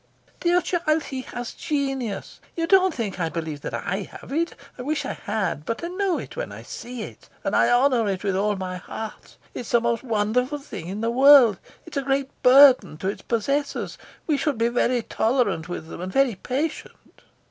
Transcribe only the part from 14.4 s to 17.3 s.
be very tolerant with them, and very patient."